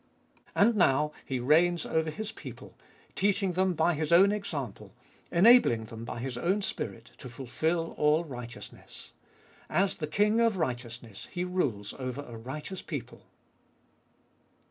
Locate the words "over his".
1.85-2.31